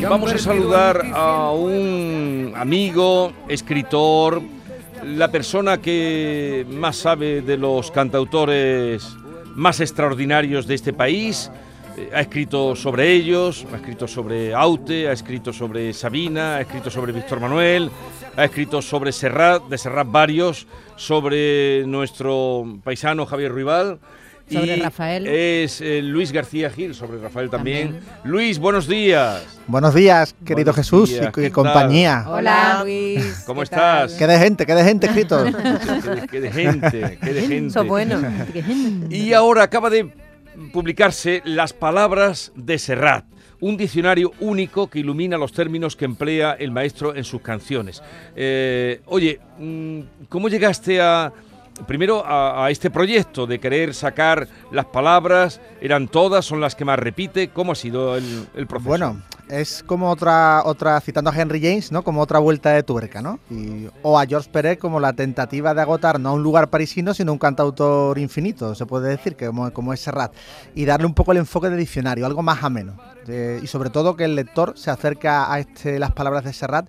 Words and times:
Vamos 0.00 0.32
a 0.32 0.38
saludar 0.38 1.10
a 1.12 1.50
un 1.50 2.52
amigo, 2.56 3.32
escritor, 3.48 4.40
la 5.04 5.28
persona 5.30 5.78
que 5.78 6.64
más 6.70 6.96
sabe 6.96 7.42
de 7.42 7.56
los 7.56 7.90
cantautores 7.90 9.08
más 9.54 9.80
extraordinarios 9.80 10.66
de 10.66 10.76
este 10.76 10.92
país. 10.92 11.50
Eh, 11.96 12.10
ha 12.14 12.20
escrito 12.20 12.76
sobre 12.76 13.12
ellos, 13.12 13.66
ha 13.72 13.76
escrito 13.76 14.06
sobre 14.06 14.54
Aute, 14.54 15.08
ha 15.08 15.12
escrito 15.12 15.52
sobre 15.52 15.92
Sabina, 15.92 16.56
ha 16.56 16.60
escrito 16.60 16.90
sobre 16.90 17.12
Víctor 17.12 17.40
Manuel, 17.40 17.90
ha 18.36 18.44
escrito 18.44 18.80
sobre 18.80 19.10
Serrat, 19.10 19.64
de 19.64 19.78
Serrat 19.78 20.08
varios, 20.10 20.66
sobre 20.96 21.84
nuestro 21.86 22.78
paisano 22.84 23.26
Javier 23.26 23.50
Ruibal 23.50 23.98
sobre 24.50 24.76
Rafael. 24.76 25.26
Es 25.26 25.80
eh, 25.80 26.00
Luis 26.02 26.32
García 26.32 26.70
Gil, 26.70 26.94
sobre 26.94 27.18
Rafael 27.18 27.50
también. 27.50 28.00
Luis, 28.24 28.58
buenos 28.58 28.86
días. 28.86 29.44
Buenos 29.66 29.94
días, 29.94 30.34
querido 30.44 30.72
Jesús 30.72 31.12
y, 31.36 31.50
compañía. 31.50 32.24
Hola, 32.26 32.80
Luis. 32.82 33.42
¿Cómo 33.46 33.62
estás? 33.62 34.14
Qué 34.14 34.26
de 34.26 34.38
gente, 34.38 34.66
qué 34.66 34.74
de 34.74 34.84
gente 34.84 35.06
escrito. 35.06 35.44
qué, 36.30 36.40
de, 36.40 36.50
gente, 36.50 37.18
qué 37.22 37.32
de 37.32 37.40
gente. 37.42 37.66
Eso 37.68 37.84
bueno. 37.84 38.20
y 39.10 39.32
ahora 39.32 39.64
acaba 39.64 39.90
de 39.90 40.10
publicarse 40.72 41.42
Las 41.44 41.72
palabras 41.72 42.52
de 42.56 42.78
Serrat 42.78 43.24
un 43.60 43.76
diccionario 43.76 44.32
único 44.40 44.88
que 44.88 45.00
ilumina 45.00 45.36
los 45.36 45.52
términos 45.52 45.96
que 45.96 46.04
emplea 46.04 46.52
el 46.52 46.70
maestro 46.70 47.14
en 47.14 47.24
sus 47.24 47.40
canciones. 47.40 48.02
Eh, 48.36 49.00
oye, 49.06 49.40
mm, 49.58 50.00
¿cómo 50.28 50.48
llegaste 50.48 51.00
a, 51.00 51.32
primero 51.86 52.22
a, 52.26 52.70
este 52.70 52.90
proyecto 52.90 53.46
de 53.46 53.58
querer 53.58 53.94
sacar 53.94 54.48
las 54.70 54.86
palabras, 54.86 55.60
eran 55.80 56.08
todas, 56.08 56.44
son 56.44 56.60
las 56.60 56.74
que 56.74 56.84
más 56.84 56.98
repite, 56.98 57.48
¿cómo 57.48 57.72
ha 57.72 57.74
sido 57.74 58.16
el, 58.16 58.46
el 58.54 58.66
proceso? 58.66 58.88
Bueno, 58.88 59.22
es 59.48 59.82
como 59.86 60.10
otra, 60.10 60.62
otra, 60.64 61.00
citando 61.00 61.30
a 61.30 61.36
Henry 61.36 61.60
James, 61.60 61.90
¿no? 61.90 62.02
Como 62.02 62.20
otra 62.20 62.38
vuelta 62.38 62.70
de 62.70 62.82
tuerca, 62.82 63.22
¿no? 63.22 63.38
o 64.02 64.18
a 64.18 64.26
George 64.26 64.50
Perec 64.50 64.78
como 64.78 65.00
la 65.00 65.12
tentativa 65.12 65.74
de 65.74 65.80
agotar 65.80 66.20
no 66.20 66.34
un 66.34 66.42
lugar 66.42 66.68
parisino, 66.68 67.14
sino 67.14 67.32
un 67.32 67.38
cantautor 67.38 68.18
infinito, 68.18 68.74
se 68.74 68.86
puede 68.86 69.08
decir, 69.08 69.36
que 69.36 69.50
como, 69.72 69.92
es 69.92 70.00
Serrat. 70.00 70.32
Y 70.74 70.84
darle 70.84 71.06
un 71.06 71.14
poco 71.14 71.32
el 71.32 71.38
enfoque 71.38 71.70
de 71.70 71.76
diccionario, 71.76 72.26
algo 72.26 72.42
más 72.42 72.62
ameno. 72.62 72.96
y 73.62 73.66
sobre 73.66 73.90
todo 73.90 74.16
que 74.16 74.24
el 74.24 74.34
lector 74.34 74.74
se 74.76 74.90
acerca 74.90 75.52
a 75.52 75.60
este, 75.60 75.98
las 75.98 76.12
palabras 76.12 76.44
de 76.44 76.52
Serrat 76.52 76.88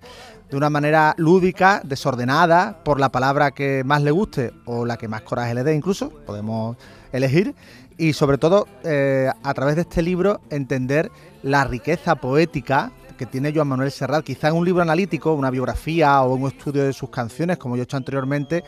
de 0.50 0.56
una 0.56 0.70
manera 0.70 1.14
lúdica, 1.16 1.80
desordenada, 1.84 2.82
por 2.84 2.98
la 2.98 3.10
palabra 3.10 3.52
que 3.52 3.82
más 3.84 4.02
le 4.02 4.10
guste 4.10 4.52
o 4.64 4.84
la 4.84 4.96
que 4.96 5.08
más 5.08 5.22
coraje 5.22 5.54
le 5.54 5.62
dé 5.62 5.74
incluso, 5.74 6.10
podemos 6.10 6.76
elegir, 7.12 7.54
y 7.96 8.12
sobre 8.12 8.38
todo 8.38 8.66
eh, 8.82 9.30
a 9.42 9.54
través 9.54 9.76
de 9.76 9.82
este 9.82 10.02
libro 10.02 10.40
entender 10.50 11.10
la 11.42 11.64
riqueza 11.64 12.16
poética 12.16 12.92
que 13.20 13.26
tiene 13.26 13.52
Joan 13.54 13.68
Manuel 13.68 13.90
Serrat, 13.90 14.24
quizá 14.24 14.48
en 14.48 14.54
un 14.54 14.64
libro 14.64 14.80
analítico, 14.80 15.34
una 15.34 15.50
biografía 15.50 16.22
o 16.22 16.34
un 16.34 16.48
estudio 16.48 16.84
de 16.84 16.94
sus 16.94 17.10
canciones, 17.10 17.58
como 17.58 17.76
yo 17.76 17.82
he 17.82 17.84
hecho 17.84 17.98
anteriormente, 17.98 18.64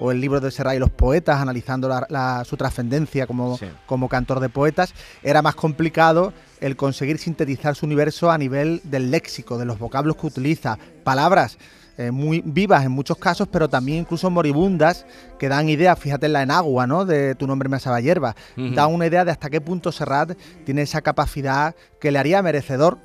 o 0.00 0.10
el 0.10 0.20
libro 0.20 0.40
de 0.40 0.50
Serrat 0.50 0.76
y 0.76 0.78
los 0.78 0.90
poetas, 0.90 1.40
analizando 1.40 1.90
su 2.44 2.56
trascendencia 2.56 3.26
como, 3.26 3.58
como 3.86 4.08
cantor 4.08 4.40
de 4.40 4.48
poetas, 4.48 4.94
era 5.22 5.42
más 5.42 5.54
complicado 5.54 6.32
el 6.60 6.76
conseguir 6.76 7.18
sintetizar 7.18 7.74
su 7.76 7.86
universo 7.86 8.30
a 8.30 8.38
nivel 8.38 8.80
del 8.84 9.10
léxico, 9.10 9.58
de 9.58 9.64
los 9.64 9.78
vocablos 9.78 10.16
que 10.16 10.26
utiliza, 10.26 10.78
palabras 11.02 11.58
eh, 11.96 12.10
muy 12.10 12.42
vivas 12.44 12.84
en 12.84 12.90
muchos 12.90 13.18
casos, 13.18 13.46
pero 13.48 13.68
también 13.68 14.00
incluso 14.00 14.28
moribundas, 14.28 15.06
que 15.38 15.48
dan 15.48 15.68
idea, 15.68 15.94
fíjate 15.94 16.26
en 16.26 16.32
la 16.32 16.42
enagua, 16.42 16.88
¿no? 16.88 17.04
De 17.04 17.36
tu 17.36 17.46
nombre 17.46 17.68
me 17.68 17.76
asaba 17.76 18.00
hierba, 18.00 18.34
da 18.56 18.88
una 18.88 19.06
idea 19.06 19.24
de 19.24 19.30
hasta 19.30 19.48
qué 19.48 19.60
punto 19.60 19.92
Serrat 19.92 20.36
tiene 20.64 20.82
esa 20.82 21.02
capacidad 21.02 21.76
que 22.00 22.10
le 22.10 22.18
haría 22.18 22.42
merecedor, 22.42 22.98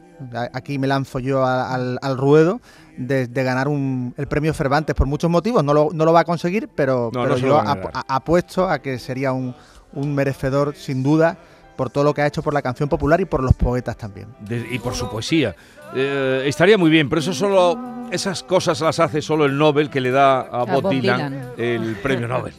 aquí 0.54 0.78
me 0.78 0.88
lanzo 0.88 1.20
yo 1.20 1.46
al, 1.46 2.18
ruedo, 2.18 2.62
de, 2.98 3.28
ganar 3.28 3.68
el 3.68 4.28
premio 4.28 4.54
Cervantes 4.54 4.96
por 4.96 5.08
muchos 5.08 5.30
motivos, 5.30 5.64
no 5.64 5.74
lo, 5.74 6.14
va 6.14 6.22
a 6.22 6.26
conseguir, 6.26 6.70
pero, 6.74 7.12
yo 7.38 7.62
apuesto 8.08 8.70
a 8.70 8.80
que 8.80 9.00
sería 9.00 9.32
un, 9.32 9.56
un 9.94 10.16
merecedor 10.16 10.76
sin 10.76 11.04
duda 11.04 11.38
por 11.80 11.90
todo 11.90 12.04
lo 12.04 12.14
que 12.14 12.22
ha 12.22 12.28
hecho 12.28 12.44
por 12.44 12.54
la 12.54 12.62
canción 12.62 12.90
popular 12.90 13.22
y 13.22 13.26
por 13.26 13.42
los 13.42 13.54
poetas 13.54 13.96
también. 13.96 14.28
y 14.50 14.80
por 14.80 14.96
su 14.96 15.10
poesía. 15.10 15.56
Eh, 15.96 16.44
estaría 16.46 16.78
muy 16.78 16.90
bien, 16.90 17.08
pero 17.08 17.22
eso 17.22 17.34
solo, 17.34 17.80
esas 18.12 18.44
cosas 18.44 18.82
las 18.82 19.00
hace 19.00 19.22
solo 19.22 19.46
el 19.46 19.58
Nobel 19.58 19.90
que 19.90 20.02
le 20.02 20.12
da 20.12 20.42
a, 20.42 20.66
Bob, 20.66 20.90
Dylan, 20.90 21.54
el 21.58 21.96
premio 22.04 22.28
Nobel. 22.28 22.54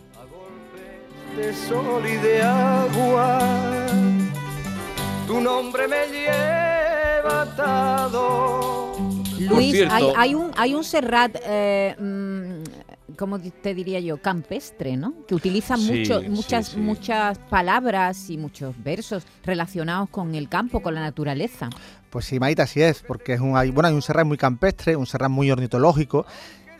De 1.36 1.54
sol 1.54 2.02
y 2.06 2.16
de 2.16 2.42
agua, 2.42 3.40
tu 5.26 5.38
nombre 5.38 5.86
me 5.86 6.06
lleva 6.06 6.79
Luis, 9.38 9.84
hay, 10.16 10.34
un, 10.34 10.50
hay 10.56 10.74
un 10.74 10.84
Serrat 10.84 11.36
eh, 11.44 11.96
mm, 11.98 12.62
¿cómo 13.20 13.38
te 13.38 13.74
diría 13.74 14.00
yo? 14.00 14.16
Campestre, 14.16 14.96
¿no? 14.96 15.12
Que 15.28 15.34
utiliza 15.34 15.76
muchas, 15.76 16.74
muchas 16.76 17.38
palabras 17.38 18.30
y 18.30 18.38
muchos 18.38 18.74
versos 18.82 19.24
relacionados 19.44 20.08
con 20.08 20.34
el 20.34 20.48
campo, 20.48 20.80
con 20.80 20.94
la 20.94 21.00
naturaleza. 21.00 21.68
Pues 22.08 22.24
sí, 22.24 22.40
Maita, 22.40 22.62
así 22.62 22.80
es, 22.80 23.02
porque 23.02 23.34
es 23.34 23.40
un, 23.40 23.58
hay, 23.58 23.70
bueno, 23.70 23.88
hay 23.88 23.94
un 23.94 24.00
serrat 24.00 24.26
muy 24.26 24.38
campestre, 24.38 24.96
un 24.96 25.06
serrat 25.06 25.30
muy 25.30 25.50
ornitológico, 25.50 26.24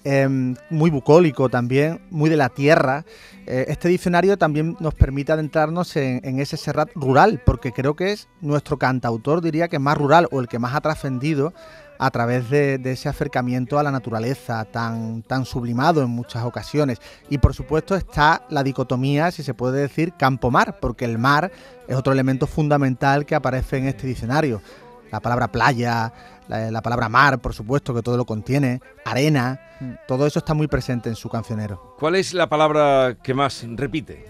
em, 0.05 0.55
muy 0.71 0.91
bucólico 0.91 1.49
también, 1.49 2.01
muy 2.11 2.31
de 2.31 2.37
la 2.37 2.49
tierra. 2.49 3.05
Eh, 3.47 3.67
este 3.69 3.89
diccionario 3.89 4.39
también 4.39 4.77
nos 4.81 4.95
permite 4.95 5.33
adentrarnos 5.33 5.97
en, 5.97 6.39
ese 6.41 6.57
serrat 6.57 6.91
rural, 6.95 7.43
porque 7.45 7.73
creo 7.73 7.97
que 7.97 8.13
es 8.13 8.29
nuestro 8.41 8.79
cantautor, 8.79 9.41
diría 9.41 9.69
que 9.69 9.79
más 9.79 9.97
rural 9.97 10.29
o 10.31 10.41
el 10.41 10.49
que 10.49 10.59
más 10.59 10.75
ha 10.75 10.81
trascendido 10.81 11.53
a 11.99 12.11
través 12.11 12.49
de, 12.49 12.81
ese 12.85 13.11
acercamiento 13.11 13.79
a 13.79 13.83
la 13.83 13.91
naturaleza 13.91 14.65
tan, 14.65 15.23
tan 15.23 15.45
sublimado 15.45 16.03
en 16.03 16.09
muchas 16.09 16.45
ocasiones. 16.45 16.99
Y 17.29 17.39
por 17.39 17.55
supuesto 17.55 17.95
está 17.95 18.47
la 18.49 18.63
dicotomía, 18.63 19.31
si 19.31 19.43
se 19.43 19.53
puede 19.53 19.83
decir, 19.83 20.15
campo-mar, 20.17 20.79
porque 20.81 21.05
el 21.05 21.19
mar 21.19 21.53
es 21.89 21.97
otro 21.97 22.13
elemento 22.13 22.47
fundamental 22.47 23.27
que 23.27 23.35
aparece 23.35 23.77
en 23.77 23.87
este 23.87 24.07
diccionario. 24.07 24.63
La 25.11 25.21
palabra 25.21 25.49
playa, 25.49 26.13
la, 26.49 26.83
palabra 26.83 27.09
mar, 27.09 27.39
por 27.41 27.55
supuesto, 27.55 27.95
que 27.95 28.03
todo 28.03 28.17
lo 28.17 28.25
contiene, 28.25 28.81
arena, 29.05 29.61
mm. 29.81 29.93
todo 30.07 30.27
eso 30.27 30.39
está 30.39 30.55
muy 30.55 30.67
presente 30.67 31.09
en 31.09 31.17
su 31.17 31.29
cancionero. 31.29 31.97
¿Cuál 31.99 32.17
es 32.17 32.35
la 32.35 32.49
palabra 32.49 33.17
que 33.23 33.35
más 33.35 33.65
repite? 33.77 34.25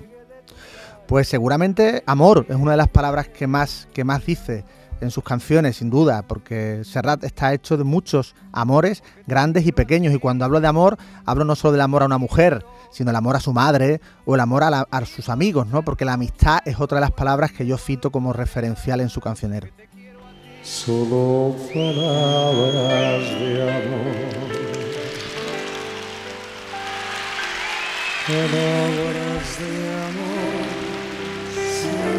Pues 1.07 1.29
seguramente 1.29 2.03
amor 2.07 2.47
es 2.49 2.57
una 2.57 2.73
de 2.73 2.77
las 2.77 2.89
palabras 2.89 3.29
que 3.29 3.47
más, 3.47 3.89
que 3.93 4.05
más 4.05 4.25
dice 4.25 4.65
en 5.01 5.11
sus 5.11 5.25
canciones, 5.25 5.77
sin 5.77 5.91
duda, 5.91 6.23
porque 6.23 6.83
Serrat 6.85 7.25
está 7.25 7.53
hecho 7.53 7.77
de 7.77 7.85
muchos 7.85 8.35
amores 8.53 9.03
grandes 9.27 9.67
y 9.67 9.73
pequeños. 9.73 10.15
Y 10.15 10.19
cuando 10.19 10.45
hablo 10.45 10.61
de 10.61 10.69
amor, 10.69 10.99
hablo 11.25 11.45
no 11.45 11.57
solo 11.57 11.73
del 11.73 11.81
amor 11.81 12.03
a 12.03 12.07
una 12.07 12.19
mujer, 12.19 12.65
sino 12.91 13.11
el 13.11 13.17
amor 13.17 13.37
a 13.37 13.41
su 13.41 13.53
madre 13.53 14.01
o 14.25 14.35
el 14.35 14.41
amor 14.41 14.63
a, 14.63 15.07
sus 15.07 15.29
amigos, 15.29 15.67
¿no? 15.67 15.83
Porque 15.83 16.05
la 16.05 16.13
amistad 16.13 16.61
es 16.65 16.79
otra 16.79 16.97
de 16.97 17.03
las 17.03 17.13
palabras 17.13 17.53
que 17.53 17.67
yo 17.67 17.79
cito 17.79 18.11
como 18.13 18.33
referencial 18.33 19.01
en 19.01 19.09
su 19.09 19.21
cancionero. 19.21 19.69
Solo 20.63 21.57
palabras 21.73 23.25
de 23.41 23.63
amor. 23.63 24.31
Palabras 28.27 29.47
de 29.59 29.73
amor, 30.07 30.65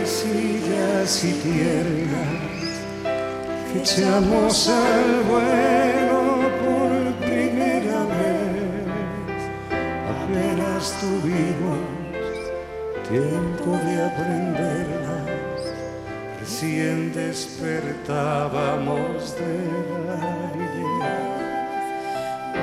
sencillas 0.04 1.24
y 1.24 1.32
tiernas 1.34 2.72
que 3.72 3.80
echamos 3.80 4.68
al 4.70 5.24
vuelo 5.30 6.22
por 6.62 6.92
primera 7.28 8.00
vez. 8.06 9.42
Apenas 10.10 10.84
tuvimos 11.00 11.80
tiempo 13.08 13.70
de 13.86 13.94
aprenderlas, 14.04 14.81
recién 16.62 17.12
despertábamos 17.14 19.36
de 19.36 19.58
la 20.06 20.54
idea. 20.56 21.28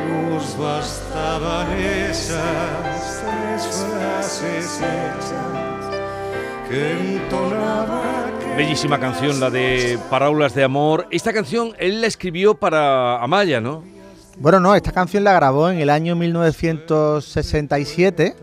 Nos 0.09 0.56
bastaban 0.56 1.73
esas 1.73 3.21
tres 3.21 3.67
frases 3.67 4.77
hechas 4.77 5.35
que 6.69 6.93
entonaban 6.93 8.29
Bellísima 8.56 9.00
canción, 9.00 9.41
la 9.41 9.50
de 9.50 9.99
Parábolas 10.11 10.55
de 10.55 10.62
Amor. 10.62 11.09
Esta 11.11 11.33
canción 11.33 11.73
él 11.79 12.00
la 12.00 12.06
escribió 12.06 12.55
para 12.55 13.21
Amaya, 13.21 13.61
¿no? 13.61 13.83
Bueno, 14.39 14.61
no, 14.61 14.77
esta 14.77 14.93
canción 14.93 15.25
la 15.25 15.33
grabó 15.33 15.71
en 15.71 15.81
el 15.81 15.91
año 15.91 16.15
1967. 16.15 18.37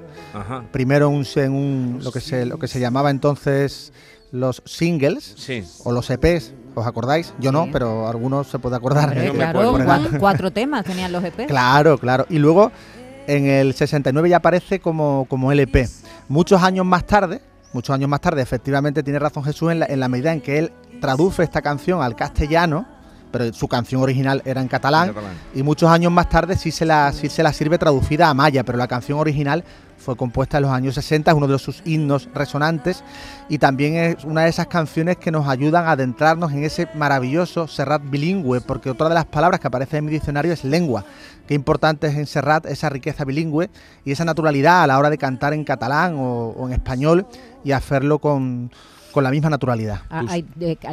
Primero 0.74 1.08
en 1.08 1.54
un, 1.54 2.02
lo, 2.04 2.12
que 2.12 2.20
se, 2.20 2.46
lo 2.46 2.60
que 2.60 2.68
se 2.68 2.82
llamaba 2.82 3.10
entonces 3.10 3.94
los 4.36 4.62
singles 4.66 5.36
o 5.84 5.92
los 5.92 6.10
EPs, 6.10 6.54
¿os 6.76 6.86
acordáis? 6.86 7.34
Yo 7.40 7.52
no, 7.52 7.70
pero 7.72 8.08
algunos 8.08 8.48
se 8.48 8.60
puede 8.60 8.76
acordar. 8.76 9.14
claro, 9.32 9.78
cuatro 10.20 10.52
temas 10.52 10.84
tenían 10.86 11.12
los 11.12 11.24
EPs. 11.24 11.48
Claro, 11.48 11.98
claro. 11.98 12.26
Y 12.30 12.38
luego 12.38 12.72
en 13.28 13.48
el 13.48 13.74
69 13.74 14.30
ya 14.30 14.38
aparece 14.38 14.80
como, 14.80 15.26
como 15.30 15.52
LP. 15.52 15.88
Muchos 16.28 16.62
años 16.62 16.86
más 16.86 17.06
tarde, 17.06 17.42
muchos 17.74 17.94
años 17.94 18.10
más 18.10 18.22
tarde, 18.22 18.42
efectivamente 18.42 19.04
tiene 19.04 19.20
razón 19.20 19.44
Jesús 19.44 19.72
en 19.72 19.80
la, 19.80 19.86
en 19.86 20.00
la 20.00 20.08
medida 20.08 20.34
en 20.34 20.42
que 20.42 20.60
él 20.60 20.72
traduce 21.00 21.44
esta 21.44 21.62
canción 21.62 22.02
al 22.02 22.16
castellano 22.16 22.95
pero 23.36 23.52
su 23.52 23.68
canción 23.68 24.02
original 24.02 24.42
era 24.46 24.62
en 24.62 24.70
catalán, 24.70 25.14
y 25.54 25.62
muchos 25.62 25.90
años 25.90 26.10
más 26.10 26.30
tarde 26.30 26.56
sí 26.56 26.72
se, 26.72 26.86
la, 26.86 27.12
sí 27.12 27.28
se 27.28 27.44
la 27.44 27.52
sirve 27.52 27.78
traducida 27.78 28.30
a 28.30 28.34
maya, 28.34 28.64
pero 28.64 28.78
la 28.78 28.88
canción 28.88 29.20
original 29.20 29.66
fue 29.98 30.16
compuesta 30.16 30.56
en 30.56 30.64
los 30.64 30.72
años 30.72 30.96
60, 30.96 31.32
es 31.32 31.36
uno 31.36 31.46
de 31.46 31.60
sus 31.60 31.82
himnos 31.84 32.30
resonantes 32.34 33.04
y 33.50 33.58
también 33.58 33.96
es 33.96 34.24
una 34.24 34.44
de 34.44 34.50
esas 34.52 34.68
canciones 34.68 35.18
que 35.18 35.32
nos 35.32 35.50
ayudan 35.50 35.86
a 35.86 35.92
adentrarnos 35.92 36.54
en 36.54 36.64
ese 36.64 36.88
maravilloso 36.96 37.68
Serrat 37.68 38.04
bilingüe, 38.10 38.62
porque 38.62 38.90
otra 38.90 39.10
de 39.10 39.16
las 39.16 39.26
palabras 39.26 39.60
que 39.60 39.68
aparece 39.68 39.98
en 39.98 40.06
mi 40.06 40.12
diccionario 40.14 40.54
es 40.54 40.64
lengua. 40.64 41.04
Qué 41.46 41.56
importante 41.56 42.08
es 42.08 42.16
en 42.16 42.28
Serrat 42.28 42.66
esa 42.68 42.88
riqueza 42.88 43.26
bilingüe 43.26 43.70
y 44.06 44.14
esa 44.14 44.24
naturalidad 44.24 44.84
a 44.84 44.88
la 44.88 44.98
hora 44.98 45.10
de 45.10 45.18
cantar 45.18 45.54
en 45.54 45.66
catalán 45.66 46.16
o 46.18 46.68
en 46.68 46.72
español 46.72 47.28
y 47.66 47.74
hacerlo 47.74 48.20
con 48.20 48.72
con 49.16 49.24
la 49.24 49.32
misma 49.32 49.50
naturalidad. 49.50 50.02
Ah, 50.10 50.26
ahí, 50.28 50.46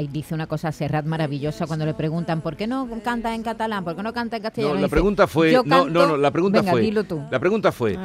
dice 0.06 0.32
una 0.32 0.46
cosa 0.46 0.70
Serrat 0.70 1.04
maravillosa 1.04 1.66
cuando 1.66 1.84
le 1.84 1.92
preguntan 1.92 2.40
¿por 2.40 2.56
qué 2.56 2.68
no 2.68 2.88
canta 3.02 3.34
en 3.34 3.42
catalán? 3.42 3.82
¿Por 3.82 3.96
qué 3.96 4.02
no 4.04 4.12
canta 4.12 4.36
en 4.36 4.44
castellano? 4.44 4.76
No, 4.76 4.80
la 4.80 4.88
pregunta 4.88 5.26
fue, 5.26 5.52
no, 5.52 5.88
no, 5.88 6.06
no, 6.06 6.16
la 6.16 6.30
pregunta 6.30 6.62
fue, 6.62 6.88
la 6.92 7.40
pregunta 7.40 7.72
fue, 7.72 7.98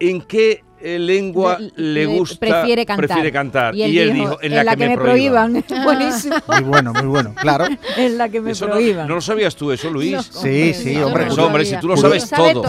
¿en 0.00 0.20
qué 0.20 0.62
eh, 0.84 0.98
lengua 0.98 1.58
le, 1.76 2.04
gusta, 2.04 2.38
prefiere 2.38 2.84
cantar. 3.32 3.74
Y 3.74 3.98
él, 3.98 4.12
dijo, 4.12 4.36
en, 4.42 4.54
la, 4.54 4.76
que, 4.76 4.86
me, 4.86 4.98
prohíban. 4.98 5.64
Buenísimo. 5.82 6.36
Muy 6.46 6.60
bueno, 6.60 6.92
muy 6.92 7.06
bueno, 7.06 7.34
claro. 7.34 7.64
en 7.96 8.18
la 8.18 8.28
que 8.28 8.42
me 8.42 8.54
prohíban. 8.54 9.08
No, 9.08 9.14
lo 9.14 9.20
sabías 9.22 9.56
tú 9.56 9.72
eso, 9.72 9.88
Luis? 9.88 10.30
sí, 10.30 10.74
sí, 10.74 10.96
hombre. 10.98 11.30
hombre, 11.30 11.64
si 11.64 11.76
tú 11.78 11.88
lo 11.88 11.96
sabes 11.96 12.28
todo. 12.36 12.62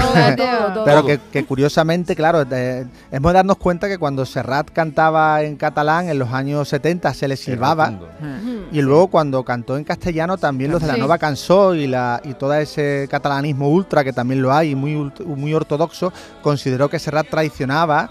Pero 0.85 1.05
que, 1.05 1.45
curiosamente, 1.45 2.15
claro, 2.15 2.41
hemos 2.41 3.31
de 3.31 3.33
darnos 3.33 3.57
cuenta 3.57 3.89
que 3.89 3.97
cuando 3.97 4.25
Serrat 4.25 4.71
cantaba 4.71 5.43
en 5.43 5.57
catalán 5.57 6.07
en 6.07 6.17
los 6.17 6.31
años 6.31 6.69
70 6.69 7.13
se 7.13 7.27
le 7.27 7.35
silbaba. 7.35 7.99
Y 8.71 8.81
luego 8.81 9.09
cuando 9.09 9.43
cantó 9.43 9.75
en 9.75 9.83
castellano 9.83 10.37
también 10.37 10.71
los 10.71 10.81
de 10.81 10.87
la 10.87 10.95
Nova 10.95 11.17
Cansó 11.17 11.75
y, 11.75 11.87
la, 11.87 12.21
y 12.23 12.33
todo 12.33 12.53
ese 12.53 13.07
catalanismo 13.11 13.69
ultra 13.69 14.05
que 14.05 14.13
también 14.13 14.41
lo 14.41 14.53
hay, 14.53 14.73
muy, 14.73 15.11
muy 15.25 15.53
ortodoxo, 15.53 16.13
consideró 16.41 16.89
que 16.89 16.97
Serrat 16.97 17.27
traicionaba 17.29 18.04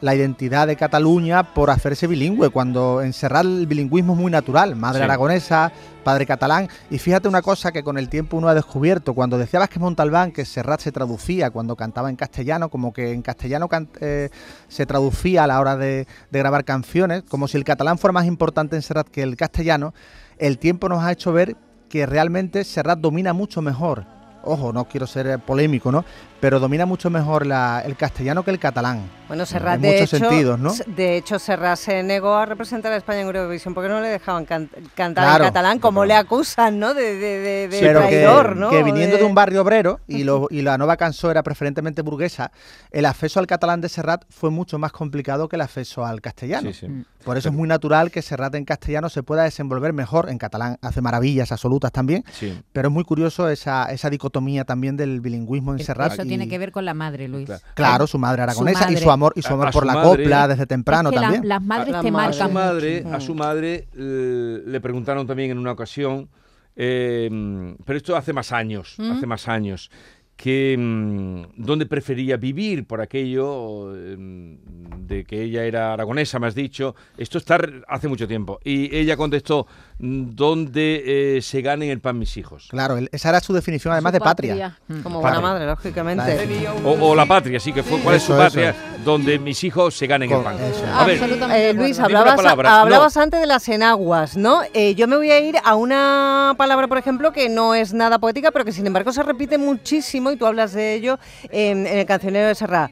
la 0.00 0.14
identidad 0.14 0.66
de 0.66 0.76
Cataluña 0.76 1.54
por 1.54 1.70
hacerse 1.70 2.06
bilingüe, 2.06 2.50
cuando 2.50 3.02
en 3.02 3.12
Serrat 3.12 3.44
el 3.44 3.66
bilingüismo 3.66 4.12
es 4.12 4.18
muy 4.18 4.30
natural, 4.30 4.76
madre 4.76 5.02
aragonesa, 5.02 5.72
padre 6.04 6.26
catalán, 6.26 6.68
y 6.90 6.98
fíjate 6.98 7.28
una 7.28 7.42
cosa 7.42 7.72
que 7.72 7.82
con 7.82 7.98
el 7.98 8.08
tiempo 8.08 8.36
uno 8.36 8.48
ha 8.48 8.54
descubierto, 8.54 9.14
cuando 9.14 9.38
decía 9.38 9.60
Vázquez 9.60 9.80
Montalbán 9.80 10.32
que 10.32 10.44
Serrat 10.44 10.80
se 10.80 10.92
traducía 10.92 11.50
cuando 11.50 11.76
cantaba 11.76 12.10
en 12.10 12.16
castellano, 12.16 12.68
como 12.68 12.92
que 12.92 13.12
en 13.12 13.22
castellano 13.22 13.68
eh, 14.00 14.30
se 14.68 14.86
traducía 14.86 15.44
a 15.44 15.46
la 15.46 15.60
hora 15.60 15.76
de, 15.76 16.06
de 16.30 16.38
grabar 16.38 16.64
canciones, 16.64 17.24
como 17.28 17.48
si 17.48 17.56
el 17.56 17.64
catalán 17.64 17.98
fuera 17.98 18.12
más 18.12 18.26
importante 18.26 18.76
en 18.76 18.82
Serrat 18.82 19.08
que 19.08 19.22
el 19.22 19.36
castellano, 19.36 19.94
el 20.38 20.58
tiempo 20.58 20.88
nos 20.88 21.02
ha 21.02 21.12
hecho 21.12 21.32
ver 21.32 21.56
que 21.88 22.06
realmente 22.06 22.62
Serrat 22.64 23.00
domina 23.00 23.32
mucho 23.32 23.62
mejor. 23.62 24.04
Ojo, 24.44 24.72
no 24.72 24.86
quiero 24.86 25.06
ser 25.06 25.40
polémico, 25.40 25.90
¿no? 25.90 26.04
Pero 26.40 26.60
domina 26.60 26.86
mucho 26.86 27.10
mejor 27.10 27.44
el 27.44 27.96
castellano 27.96 28.44
que 28.44 28.50
el 28.50 28.58
catalán. 28.58 29.18
Bueno, 29.28 29.44
Serrat, 29.44 29.76
en 29.76 29.82
de 29.82 29.92
muchos 29.92 30.14
hecho, 30.14 30.26
sentidos, 30.26 30.58
¿no? 30.58 30.72
De 30.86 31.18
hecho, 31.18 31.38
Serrat 31.38 31.76
se 31.76 32.02
negó 32.02 32.34
a 32.34 32.46
representar 32.46 32.92
a 32.92 32.96
España 32.96 33.20
en 33.20 33.26
Eurovisión 33.26 33.74
porque 33.74 33.90
no 33.90 34.00
le 34.00 34.08
dejaban 34.08 34.46
cantar 34.46 34.78
en 34.78 35.46
catalán, 35.46 35.78
como 35.80 36.06
le 36.06 36.14
acusan, 36.14 36.78
¿no? 36.78 36.94
De, 36.94 37.14
de, 37.16 37.68
de, 37.68 37.78
traidor, 37.78 38.54
que, 38.54 38.60
¿no? 38.60 38.70
Que 38.70 38.82
viniendo 38.82 39.18
de 39.18 39.24
un 39.24 39.34
barrio 39.34 39.60
obrero 39.60 40.00
y, 40.06 40.22
y 40.22 40.62
la 40.62 40.78
nueva 40.78 40.96
canción 40.96 41.30
era 41.30 41.42
preferentemente 41.42 42.00
burguesa, 42.00 42.52
el 42.90 43.04
acceso 43.04 43.38
al 43.38 43.46
catalán 43.46 43.82
de 43.82 43.90
Serrat 43.90 44.24
fue 44.30 44.50
mucho 44.50 44.78
más 44.78 44.92
complicado 44.92 45.48
que 45.48 45.56
el 45.56 45.62
acceso 45.62 46.06
al 46.06 46.22
castellano. 46.22 46.70
Mm. 46.70 47.02
Por 47.22 47.36
eso 47.36 47.50
es 47.50 47.54
muy 47.54 47.68
natural 47.68 48.10
que 48.10 48.22
Serrat 48.22 48.54
en 48.54 48.64
castellano 48.64 49.10
se 49.10 49.22
pueda 49.22 49.42
desenvolver 49.42 49.92
mejor. 49.92 50.30
En 50.30 50.38
catalán 50.38 50.78
hace 50.80 51.02
maravillas 51.02 51.52
absolutas 51.52 51.92
también, 51.92 52.24
pero 52.72 52.88
es 52.88 52.94
muy 52.94 53.04
curioso 53.04 53.50
esa, 53.50 53.92
esa 53.92 54.08
dicotomía 54.08 54.64
también 54.64 54.96
del 54.96 55.20
bilingüismo 55.20 55.72
en 55.72 55.80
Serrat 55.80 56.18
tiene 56.28 56.48
que 56.48 56.58
ver 56.58 56.72
con 56.72 56.84
la 56.84 56.94
madre, 56.94 57.28
Luis. 57.28 57.50
Claro, 57.74 58.06
su 58.06 58.18
madre 58.18 58.42
aragonesa 58.42 58.90
y 58.92 58.96
su 58.96 59.10
amor 59.10 59.32
y 59.36 59.42
su 59.42 59.52
amor 59.52 59.70
por 59.70 59.86
la 59.86 60.02
copla 60.02 60.48
desde 60.48 60.66
temprano 60.66 61.10
también. 61.10 61.48
las 61.48 61.62
madres 61.62 62.00
te 62.00 62.10
marcan. 62.10 62.42
A 62.42 62.46
su 62.46 62.52
madre, 62.52 63.04
a 63.12 63.20
su 63.20 63.34
madre 63.34 63.88
le 63.94 64.80
preguntaron 64.80 65.26
también 65.26 65.50
en 65.50 65.58
una 65.58 65.72
ocasión, 65.72 66.28
eh, 66.76 67.76
pero 67.84 67.96
esto 67.96 68.16
hace 68.16 68.32
más 68.32 68.52
años, 68.52 68.94
¿Mm? 68.98 69.10
hace 69.12 69.26
más 69.26 69.48
años 69.48 69.90
que 70.38 70.76
mm, 70.78 71.42
dónde 71.56 71.84
prefería 71.84 72.36
vivir 72.36 72.86
por 72.86 73.00
aquello 73.00 73.92
em, 73.96 74.56
de 75.00 75.24
que 75.24 75.42
ella 75.42 75.64
era 75.64 75.92
aragonesa, 75.92 76.38
me 76.38 76.46
has 76.46 76.54
dicho. 76.54 76.94
Esto 77.16 77.38
está 77.38 77.58
hace 77.88 78.06
mucho 78.06 78.28
tiempo. 78.28 78.60
Y 78.62 78.94
ella 78.94 79.16
contestó, 79.16 79.66
¿dónde 79.98 81.36
eh, 81.36 81.42
se 81.42 81.60
ganen 81.60 81.90
el 81.90 82.00
pan 82.00 82.18
mis 82.18 82.36
hijos? 82.36 82.68
Claro, 82.70 82.98
esa 83.10 83.28
era 83.30 83.40
su 83.40 83.52
definición 83.52 83.92
además 83.92 84.12
de 84.12 84.20
patria. 84.20 84.78
Mm. 84.86 85.00
Como 85.00 85.20
buena 85.20 85.40
madre, 85.40 85.66
lógicamente. 85.66 86.38
O, 86.84 87.14
la 87.14 87.26
patria, 87.26 87.58
sí, 87.58 87.72
que 87.72 87.82
fue, 87.82 87.98
¿cuál 88.00 88.16
es 88.16 88.22
su 88.22 88.36
patria? 88.36 88.74
Donde 89.04 89.38
mis 89.38 89.62
hijos 89.64 89.96
se 89.96 90.06
ganen 90.06 90.30
el 90.30 90.42
pan. 90.42 90.56
A 90.94 91.04
ver, 91.04 91.20
eh, 91.52 91.72
Luis, 91.74 91.98
hablabas, 91.98 92.38
hablabas 92.44 93.16
antes 93.16 93.40
de 93.40 93.46
las 93.46 93.68
enaguas, 93.68 94.36
¿no? 94.36 94.62
Eh, 94.74 94.94
yo 94.94 95.08
me 95.08 95.16
voy 95.16 95.30
a 95.30 95.40
ir 95.40 95.56
a 95.62 95.74
una 95.74 96.54
palabra, 96.56 96.86
por 96.88 96.98
ejemplo, 96.98 97.32
que 97.32 97.48
no 97.48 97.74
es 97.74 97.92
nada 97.92 98.18
poética, 98.18 98.50
pero 98.50 98.64
que 98.64 98.72
sin 98.72 98.86
embargo 98.86 99.12
se 99.12 99.22
repite 99.22 99.58
muchísimo 99.58 100.30
y 100.30 100.36
tú 100.36 100.46
hablas 100.46 100.72
de 100.72 100.94
ello 100.94 101.18
en, 101.50 101.86
el 101.86 102.06
cancionero 102.06 102.48
de 102.48 102.54
Serra. 102.54 102.90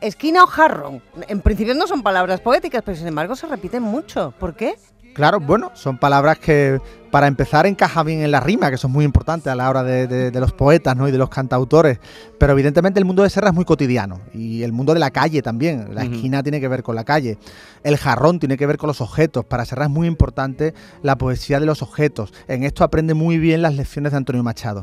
Esquina 0.00 0.44
o 0.44 0.46
jarrón. 0.46 1.02
En 1.26 1.40
principio 1.40 1.74
no 1.74 1.86
son 1.86 2.02
palabras 2.02 2.40
poéticas, 2.40 2.82
pero 2.84 2.96
sin 2.96 3.06
embargo 3.06 3.34
se 3.34 3.46
repiten 3.46 3.82
mucho. 3.82 4.34
¿Por 4.38 4.54
qué? 4.54 4.76
Claro, 5.16 5.40
bueno, 5.40 5.72
son 5.72 5.96
palabras 5.96 6.38
que 6.38 6.78
para 7.10 7.26
empezar 7.26 7.64
encajan 7.64 8.04
bien 8.04 8.20
en 8.20 8.30
la 8.30 8.38
rima, 8.38 8.70
que 8.70 8.76
son 8.76 8.92
muy 8.92 9.02
importantes 9.02 9.50
a 9.50 9.54
la 9.54 9.70
hora 9.70 9.82
de, 9.82 10.30
los 10.38 10.52
poetas 10.52 10.94
¿no? 10.94 11.08
y 11.08 11.10
de 11.10 11.16
los 11.16 11.30
cantautores. 11.30 11.98
Pero 12.38 12.52
evidentemente 12.52 13.00
el 13.00 13.06
mundo 13.06 13.22
de 13.22 13.30
Serra 13.30 13.48
es 13.48 13.54
muy 13.54 13.64
cotidiano 13.64 14.20
y 14.34 14.62
el 14.62 14.72
mundo 14.72 14.92
de 14.92 15.00
la 15.00 15.10
calle 15.10 15.40
también. 15.40 15.94
La 15.94 16.04
esquina 16.04 16.42
tiene 16.42 16.60
que 16.60 16.68
ver 16.68 16.82
con 16.82 16.96
la 16.96 17.04
calle. 17.04 17.38
El 17.82 17.96
jarrón 17.96 18.38
tiene 18.38 18.58
que 18.58 18.66
ver 18.66 18.76
con 18.76 18.88
los 18.88 19.00
objetos. 19.00 19.46
Para 19.46 19.64
Serra 19.64 19.86
es 19.86 19.90
muy 19.90 20.06
importante 20.06 20.74
la 21.02 21.16
poesía 21.16 21.60
de 21.60 21.64
los 21.64 21.80
objetos. 21.80 22.34
En 22.46 22.62
esto 22.62 22.84
aprende 22.84 23.14
muy 23.14 23.38
bien 23.38 23.62
las 23.62 23.74
lecciones 23.74 24.12
de 24.12 24.18
Antonio 24.18 24.42
Machado. 24.42 24.82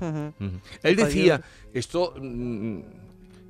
Él 0.82 0.96
decía, 0.96 1.42
esto 1.76 2.16
mm, 2.20 2.80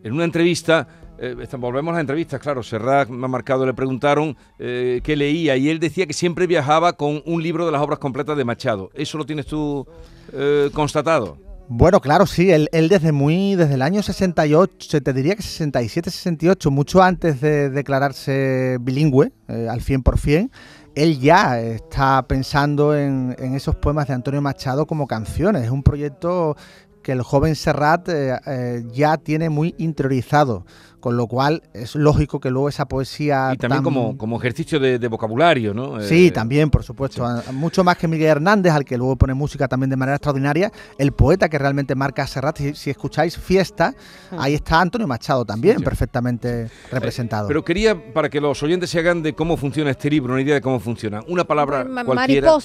en 0.04 0.12
una 0.12 0.26
entrevista 0.26 0.86
eh, 1.20 1.48
volvemos 1.58 1.92
a 1.92 1.94
las 1.94 2.02
entrevistas, 2.02 2.40
claro, 2.40 2.64
Serrat 2.64 3.10
me 3.10 3.26
ha 3.26 3.28
marcado, 3.28 3.66
le 3.66 3.74
preguntaron 3.74 4.36
eh, 4.60 5.02
qué 5.04 5.16
leía 5.16 5.56
y 5.56 5.70
él 5.70 5.80
decía 5.80 6.06
que 6.06 6.14
siempre 6.14 6.48
viajaba 6.48 6.94
con 6.94 7.22
un 7.26 7.44
libro 7.44 7.66
de 7.66 7.72
las 7.72 7.82
obras 7.82 8.00
completas 8.00 8.36
de 8.36 8.44
Machado. 8.44 8.90
¿Eso 8.94 9.18
lo 9.18 9.26
tienes 9.26 9.46
tú 9.46 9.86
eh, 10.34 10.70
constatado? 10.74 11.38
Bueno, 11.70 12.02
claro, 12.02 12.26
sí, 12.26 12.52
él, 12.52 12.68
desde 12.72 13.12
muy, 13.12 13.56
desde 13.56 13.76
el 13.76 13.82
año 13.82 14.04
68, 14.04 15.02
te 15.02 15.14
diría 15.14 15.36
que 15.36 15.44
67, 15.44 16.12
68, 16.12 16.72
mucho 16.72 17.02
antes 17.02 17.40
de 17.40 17.70
declararse 17.70 18.78
bilingüe, 18.82 19.32
al 19.48 19.80
100%, 19.80 20.50
él 20.96 21.20
ya 21.20 21.60
está 21.60 22.28
pensando 22.28 22.96
en, 22.96 23.36
en, 23.40 23.56
esos 23.56 23.76
poemas 23.76 24.08
de 24.08 24.14
Antonio 24.14 24.42
Machado 24.42 24.86
como 24.86 25.08
canciones. 25.08 25.64
Es 25.64 25.72
un 25.72 25.84
proyecto 25.84 26.56
que 27.04 27.12
el 27.12 27.22
joven 27.22 27.56
Serrat 27.56 28.10
eh, 28.10 28.40
eh, 28.48 28.84
ya 28.92 29.18
tiene 29.18 29.50
muy 29.50 29.76
interiorizado, 29.78 30.66
con 31.00 31.18
lo 31.18 31.28
cual 31.28 31.62
es 31.74 31.96
lógico 31.96 32.40
que 32.40 32.50
luego 32.50 32.70
esa 32.70 32.88
poesía... 32.88 33.52
Y 33.54 33.58
también 33.58 33.84
como, 33.84 34.18
como 34.18 34.38
ejercicio 34.38 34.80
de, 34.80 35.08
vocabulario, 35.10 35.74
¿no? 35.74 36.02
Sí, 36.02 36.28
eh, 36.28 36.32
también, 36.32 36.70
por 36.70 36.84
supuesto. 36.84 37.28
Mucho 37.52 37.84
más 37.84 37.98
que 37.98 38.08
Miguel 38.08 38.30
Hernández, 38.30 38.72
al 38.72 38.86
que 38.86 38.98
luego 38.98 39.18
pone 39.18 39.34
música 39.34 39.68
también 39.68 39.90
de 39.90 39.98
manera 39.98 40.16
extraordinaria, 40.16 40.72
el 40.98 41.12
poeta 41.12 41.50
que 41.50 41.60
realmente 41.60 41.94
marca 41.94 42.24
a 42.24 42.28
Serrat, 42.28 42.58
si, 42.74 42.90
escucháis 42.90 43.38
Fiesta, 43.38 43.94
ah. 44.32 44.38
ahí 44.40 44.54
está 44.54 44.80
Antonio 44.80 45.06
Machado 45.06 45.44
también, 45.44 45.84
perfectamente 45.84 46.72
representado. 46.90 47.48
pero 47.50 47.64
quería, 47.66 48.14
para 48.14 48.30
que 48.30 48.40
los 48.40 48.64
oyentes 48.64 48.90
se 48.90 49.00
hagan 49.00 49.22
de 49.22 49.34
cómo 49.34 49.58
funciona 49.58 49.92
este 49.92 50.10
libro, 50.10 50.34
una 50.34 50.42
idea 50.42 50.56
de 50.56 50.62
cómo 50.62 50.80
funciona, 50.80 51.22
una 51.28 51.44
palabra 51.44 51.86
cualquiera... 52.06 52.58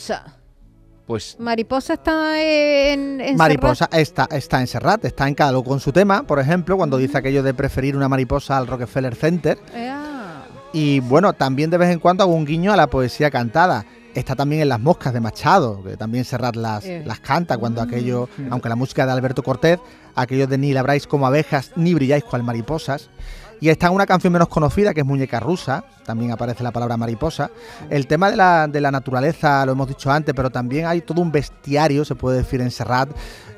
Mariposa. 1.09 1.09
Pues 1.09 1.37
Mariposa 1.39 1.95
está 1.95 2.41
en, 2.41 3.21
en 3.21 3.37
Mariposa 3.37 3.89
está, 3.93 4.29
está 4.31 4.61
en 4.61 4.67
Serrat, 4.67 5.05
está 5.05 5.27
en 5.27 5.35
cada 5.35 5.61
con 5.63 5.81
su 5.81 5.93
tema, 5.93 6.23
por 6.25 6.39
ejemplo, 6.39 6.77
cuando 6.77 6.99
dice 6.99 7.17
aquello 7.17 7.43
de 7.43 7.55
preferir 7.55 7.97
una 7.97 8.09
mariposa 8.09 8.59
al 8.59 8.67
Rockefeller 8.67 9.15
Center. 9.15 9.59
Y 10.73 11.01
bueno, 11.01 11.33
también 11.33 11.71
de 11.71 11.79
vez 11.79 11.91
en 11.91 11.99
cuando 11.99 12.23
hago 12.23 12.35
un 12.35 12.45
guiño 12.45 12.73
a 12.73 12.77
la 12.77 12.89
poesía 12.89 13.31
cantada. 13.31 13.87
Está 14.15 14.35
también 14.35 14.63
en 14.63 14.69
Las 14.69 14.81
Moscas 14.81 15.13
de 15.13 15.21
Machado, 15.21 15.83
que 15.83 15.97
también 15.97 16.25
Serrat 16.25 16.57
las, 16.57 16.85
las 16.85 17.21
canta 17.21 17.57
cuando 17.57 17.81
aquello, 17.81 18.29
aunque 18.51 18.69
la 18.69 18.75
música 18.75 19.07
de 19.07 19.13
Alberto 19.13 19.43
Cortés, 19.43 19.79
aquellos 20.15 20.49
de 20.49 20.59
ni 20.59 20.73
labráis 20.73 21.07
como 21.07 21.27
abejas, 21.27 21.73
ni 21.77 21.95
brilláis 21.95 22.25
cual 22.25 22.43
mariposas. 22.43 23.11
Y 23.61 23.69
está 23.69 23.91
una 23.91 24.07
canción 24.07 24.33
menos 24.33 24.49
conocida, 24.49 24.95
que 24.95 25.01
es 25.01 25.07
Muñeca 25.07 25.41
Rusa, 25.41 25.85
también 26.05 26.31
aparece 26.31 26.63
la 26.63 26.71
palabra 26.71 26.97
mariposa. 26.97 27.51
El 27.91 28.07
tema 28.07 28.31
de 28.31 28.37
la, 28.37 28.69
de 28.69 28.81
la 28.81 28.91
naturaleza, 28.91 29.67
lo 29.67 29.73
hemos 29.73 29.89
dicho 29.89 30.11
antes, 30.11 30.35
pero 30.35 30.51
también 30.51 30.87
hay 30.87 31.01
todo 31.01 31.21
un 31.21 31.33
bestiario, 31.33 32.05
se 32.05 32.15
puede 32.15 32.39
decir 32.39 32.61
en 32.61 32.71
Serrat, 32.71 33.11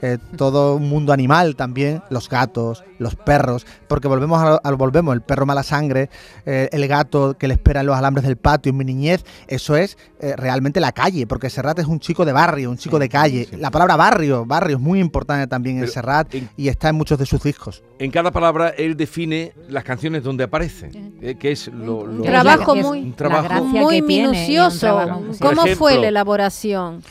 eh, 0.02 0.18
todo 0.36 0.76
un 0.76 0.88
mundo 0.88 1.12
animal 1.12 1.56
también, 1.56 2.02
los 2.08 2.28
gatos, 2.28 2.84
los 2.98 3.16
perros, 3.16 3.66
porque 3.86 4.08
volvemos 4.08 4.60
al 4.62 4.76
volvemos, 4.76 5.14
el 5.14 5.20
perro 5.20 5.44
mala 5.44 5.62
sangre, 5.62 6.08
eh, 6.46 6.68
el 6.72 6.88
gato 6.88 7.36
que 7.36 7.48
le 7.48 7.54
espera 7.54 7.80
en 7.80 7.86
los 7.86 7.96
alambres 7.96 8.24
del 8.24 8.36
patio 8.36 8.70
en 8.70 8.78
mi 8.78 8.84
niñez, 8.84 9.24
eso 9.46 9.76
es 9.76 9.98
eh, 10.20 10.34
realmente 10.36 10.80
la 10.80 10.92
calle, 10.92 11.26
porque 11.26 11.50
Serrat 11.50 11.78
es 11.80 11.86
un 11.86 12.00
chico 12.00 12.24
de 12.24 12.32
barrio, 12.32 12.70
un 12.70 12.78
chico 12.78 12.98
de 12.98 13.08
calle. 13.08 13.48
La 13.58 13.70
palabra 13.70 13.96
barrio, 13.96 14.46
barrio 14.46 14.76
es 14.76 14.82
muy 14.82 15.00
importante 15.00 15.46
también 15.46 15.78
en 15.78 15.88
Serrat 15.88 16.34
y 16.56 16.68
está 16.68 16.88
en 16.88 16.96
muchos 16.96 17.18
de 17.18 17.26
sus 17.26 17.42
discos. 17.42 17.82
En 17.98 18.10
cada 18.10 18.30
palabra 18.30 18.70
él 18.70 18.96
define 18.96 19.52
las 19.68 19.84
canciones 19.84 20.22
donde 20.22 20.44
aparece, 20.44 20.90
que 21.38 21.52
es 21.52 21.68
lo, 21.68 21.98
un 22.00 22.22
trabajo 22.22 22.74
muy, 22.74 23.02
un 23.02 23.12
trabajo 23.14 23.64
muy 23.64 24.00
minucioso. 24.00 25.22
¿Cómo 25.40 25.66
fue 25.76 25.98
la 25.98 26.08
elaboración? 26.08 27.02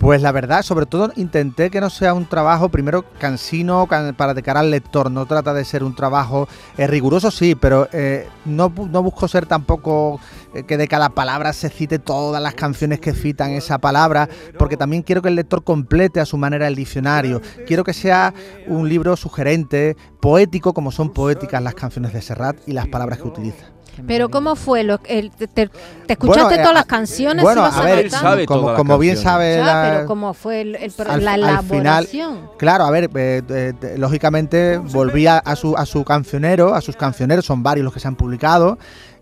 Pues 0.00 0.22
la 0.22 0.32
verdad, 0.32 0.62
sobre 0.62 0.86
todo 0.86 1.12
intenté 1.16 1.68
que 1.68 1.78
no 1.78 1.90
sea 1.90 2.14
un 2.14 2.24
trabajo 2.24 2.70
primero 2.70 3.04
cansino 3.18 3.86
para 4.16 4.32
de 4.32 4.42
cara 4.42 4.60
al 4.60 4.70
lector. 4.70 5.10
No 5.10 5.26
trata 5.26 5.52
de 5.52 5.62
ser 5.62 5.84
un 5.84 5.94
trabajo 5.94 6.48
eh, 6.78 6.86
riguroso, 6.86 7.30
sí, 7.30 7.54
pero 7.54 7.86
eh, 7.92 8.26
no, 8.46 8.70
busco 8.70 9.28
ser 9.28 9.44
tampoco 9.44 10.18
que 10.66 10.76
de 10.76 10.88
cada 10.88 11.10
palabra 11.10 11.52
se 11.52 11.68
cite 11.68 11.98
todas 11.98 12.42
las 12.42 12.54
canciones 12.54 13.00
que 13.00 13.12
citan 13.12 13.52
esa 13.52 13.78
palabra, 13.78 14.28
porque 14.58 14.76
también 14.76 15.02
quiero 15.02 15.22
que 15.22 15.28
el 15.28 15.36
lector 15.36 15.64
complete 15.64 16.20
a 16.20 16.26
su 16.26 16.36
manera 16.36 16.68
el 16.68 16.74
diccionario. 16.74 17.40
Quiero 17.66 17.84
que 17.84 17.92
sea 17.92 18.34
un 18.66 18.88
libro 18.88 19.16
sugerente, 19.16 19.96
poético, 20.20 20.74
como 20.74 20.92
son 20.92 21.10
poéticas 21.10 21.62
las 21.62 21.74
canciones 21.74 22.12
de 22.12 22.22
Serrat 22.22 22.56
y 22.66 22.72
las 22.72 22.88
palabras 22.88 23.18
que 23.18 23.28
utiliza. 23.28 23.66
Pero 24.06 24.28
¿cómo 24.28 24.56
fue? 24.56 24.84
Lo, 24.84 24.98
te, 24.98 25.70
escuchaste 26.08 26.58
todas 26.58 26.74
las 26.74 26.86
canciones? 26.86 27.42
Bueno, 27.42 27.64
a 27.64 27.82
ver, 27.82 28.10
como, 28.46 28.98
bien 28.98 29.16
sabe 29.16 29.60
pero 29.62 30.06
¿cómo 30.06 30.34
fue 30.34 30.64
la 30.64 31.34
elaboración? 31.34 32.50
claro, 32.56 32.84
a 32.84 32.90
ver, 32.90 33.10
eh, 33.14 33.42
eh, 33.48 33.94
lógicamente 33.98 34.78
volví 34.78 35.26
a, 35.26 35.42
su, 35.56 35.76
a 35.76 35.86
su 35.86 36.04
cancionero, 36.04 36.74
a 36.74 36.80
sus 36.80 36.96
cancioneros, 36.96 37.44
son 37.44 37.62
varios 37.62 37.84
los 37.84 37.92
que 37.92 38.00
se 38.00 38.08
han 38.08 38.16
publicado, 38.16 38.78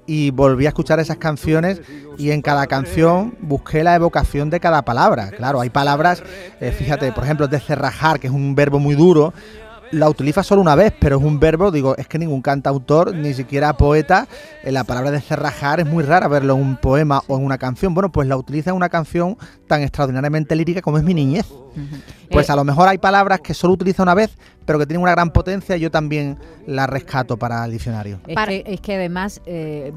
y 0.08 0.30
volví 0.30 0.64
a 0.64 0.70
escuchar 0.70 0.98
esas 1.00 1.18
canciones 1.18 1.82
y 2.16 2.30
en 2.30 2.40
cada 2.40 2.66
canción 2.66 3.36
busqué 3.40 3.84
la 3.84 3.94
evocación 3.94 4.48
de 4.48 4.58
cada 4.58 4.82
palabra. 4.82 5.30
Claro, 5.30 5.60
hay 5.60 5.68
palabras, 5.68 6.22
eh, 6.60 6.72
fíjate, 6.72 7.12
por 7.12 7.24
ejemplo, 7.24 7.46
de 7.46 7.60
cerrajar, 7.60 8.18
que 8.18 8.28
es 8.28 8.32
un 8.32 8.54
verbo 8.54 8.78
muy 8.78 8.94
duro, 8.94 9.34
la 9.90 10.08
utiliza 10.08 10.42
solo 10.42 10.60
una 10.60 10.74
vez, 10.74 10.92
pero 10.98 11.18
es 11.18 11.24
un 11.24 11.38
verbo, 11.40 11.70
digo, 11.70 11.96
es 11.96 12.06
que 12.06 12.18
ningún 12.18 12.42
cantautor, 12.42 13.14
ni 13.14 13.34
siquiera 13.34 13.76
poeta, 13.76 14.26
en 14.62 14.74
la 14.74 14.84
palabra 14.84 15.10
de 15.10 15.20
cerrajar 15.20 15.80
es 15.80 15.86
muy 15.86 16.04
rara 16.04 16.28
verlo 16.28 16.54
en 16.54 16.60
un 16.60 16.76
poema 16.76 17.22
o 17.26 17.36
en 17.36 17.44
una 17.44 17.58
canción. 17.58 17.94
Bueno, 17.94 18.10
pues 18.10 18.28
la 18.28 18.36
utiliza 18.36 18.70
en 18.70 18.76
una 18.76 18.88
canción 18.88 19.36
tan 19.66 19.82
extraordinariamente 19.82 20.54
lírica 20.56 20.82
como 20.82 20.98
es 20.98 21.04
mi 21.04 21.14
niñez. 21.14 21.46
Pues 22.30 22.48
eh, 22.48 22.52
a 22.52 22.56
lo 22.56 22.64
mejor 22.64 22.88
hay 22.88 22.98
palabras 22.98 23.40
que 23.40 23.54
solo 23.54 23.74
utiliza 23.74 24.02
una 24.02 24.14
vez, 24.14 24.36
pero 24.64 24.78
que 24.78 24.86
tienen 24.86 25.02
una 25.02 25.12
gran 25.12 25.30
potencia 25.30 25.76
y 25.76 25.80
yo 25.80 25.90
también 25.90 26.38
la 26.66 26.86
rescato 26.86 27.36
para 27.36 27.64
el 27.64 27.72
diccionario. 27.72 28.20
Es, 28.26 28.80
que, 28.80 28.94
además... 28.94 29.40
Eh, 29.46 29.92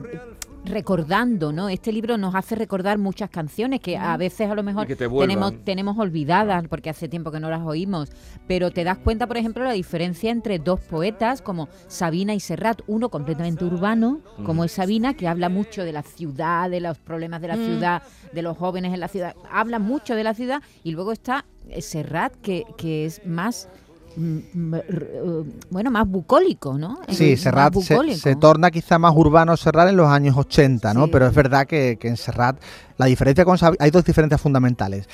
recordando, 0.66 1.52
¿no? 1.52 1.70
Este 1.70 1.92
libro 1.92 2.18
nos 2.18 2.36
hace 2.36 2.56
recordar 2.56 2.98
muchas 2.98 3.30
canciones 3.30 3.80
que 3.80 3.98
a 3.98 4.16
veces 4.18 4.50
a 4.50 4.56
lo 4.56 4.64
mejor 4.64 4.88
tenemos, 4.88 5.54
tenemos 5.64 5.98
olvidadas 5.98 6.68
porque 6.68 6.90
hace 6.90 7.08
tiempo 7.08 7.32
que 7.32 7.40
no 7.40 7.50
las 7.50 7.62
oímos, 7.62 8.10
pero 8.48 8.72
te 8.72 8.84
das 8.84 8.98
cuenta, 8.98 9.28
por 9.28 9.38
ejemplo, 9.38 9.64
la 9.64 9.72
diferencia 9.72 10.32
entre 10.32 10.60
dos 10.60 10.80
poetas 10.80 11.42
como 11.42 11.68
Sabina 11.88 12.34
y 12.34 12.40
Serrat, 12.40 12.82
uno 12.88 13.10
completamente 13.10 13.66
urbano, 13.66 14.20
como 14.46 14.64
es 14.64 14.72
Sabina, 14.72 15.16
que 15.16 15.28
habla 15.28 15.50
mucho 15.50 15.84
de 15.84 15.92
la 15.92 16.04
ciudad, 16.04 16.70
de 16.70 16.80
los 16.80 16.98
problemas 16.98 17.42
de 17.42 17.48
la 17.48 17.56
ciudad, 17.56 18.04
de 18.32 18.42
los 18.42 18.58
jóvenes 18.58 18.94
en 18.94 19.00
la 19.00 19.08
ciudad, 19.08 19.36
habla 19.52 19.80
mucho 19.80 20.16
de 20.16 20.24
la 20.24 20.34
ciudad, 20.34 20.62
y 20.84 20.92
luego 20.92 21.12
está 21.12 21.46
Serrat, 21.80 22.36
que, 22.42 22.66
que 22.78 23.06
es 23.06 23.26
más 23.26 23.66
eh, 23.66 23.81
bueno, 24.16 25.92
más 25.92 26.08
bucólico, 26.08 26.78
¿no? 26.78 27.00
Sí, 27.10 27.38
Serrat 27.38 27.74
se, 27.76 28.36
torna 28.36 28.72
quizá 28.72 29.00
más 29.00 29.14
urbano 29.16 29.56
Serrat 29.58 29.90
en 29.90 29.98
los 29.98 30.08
años 30.08 30.36
80, 30.38 30.94
¿no? 30.94 31.08
Pero 31.08 31.28
es 31.28 31.34
verdad 31.34 31.66
que, 31.66 31.98
en 32.02 32.18
Serrat 32.18 32.58
la 32.98 33.06
diferencia 33.06 33.46
con 33.46 33.58
hay 33.80 33.90
dos 33.90 34.06
diferencias 34.06 34.40
fundamentales. 34.40 35.08